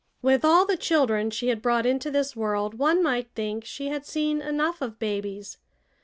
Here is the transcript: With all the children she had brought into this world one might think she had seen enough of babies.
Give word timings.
With 0.23 0.43
all 0.43 0.65
the 0.65 0.77
children 0.77 1.29
she 1.29 1.49
had 1.49 1.61
brought 1.61 1.85
into 1.85 2.09
this 2.09 2.35
world 2.35 2.79
one 2.79 3.03
might 3.03 3.29
think 3.35 3.65
she 3.65 3.89
had 3.89 4.03
seen 4.03 4.41
enough 4.41 4.81
of 4.81 4.97
babies. 4.97 5.59